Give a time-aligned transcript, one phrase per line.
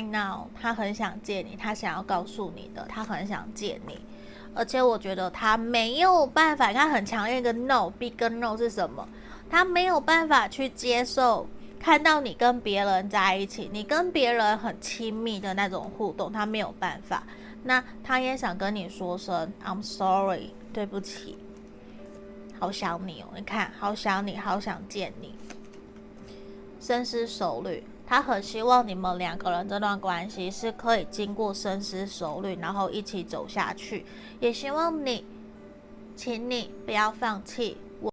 [0.00, 3.98] no，他很想见你，他想要告诉你的，他很想见你。
[4.54, 9.08] 而且我觉得他没有办法，他很强烈一个 no，big no 是什么？
[9.48, 11.46] 他没有办法去接受
[11.78, 17.22] 看到你跟别人在一起，你跟别人很亲密的那种互动，他没有办法。
[17.62, 21.38] 那他也想跟你说声 I'm sorry，对不起，
[22.58, 25.34] 好想你哦，你看，好想你，好想见你，
[26.80, 27.84] 深思熟虑。
[28.10, 34.04] 他很希望你们两个人这段关系是可以经过深思熟虑，然后一起走下去。
[34.40, 35.24] 也希望你，
[36.16, 37.76] 请你不要放弃，